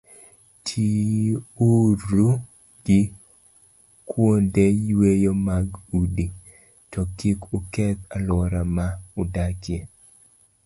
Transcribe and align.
Tiuru 0.67 2.27
gi 2.85 2.99
kuonde 4.09 4.63
yweyo 4.89 5.31
mag 5.47 5.67
udi, 5.99 6.25
to 6.91 7.01
kik 7.17 7.39
uketh 7.57 8.01
alwora 8.15 8.61
ma 8.75 8.85
udakie. 9.21 9.79